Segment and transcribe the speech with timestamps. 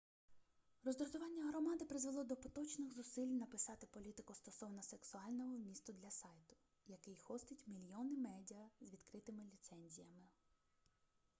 [0.83, 6.55] роздратування громади призвело до поточних зусиль написати політику стосовно сексуального вмісту для сайту
[6.87, 10.27] який хостить мільйони медіа з відкритими ліцензіями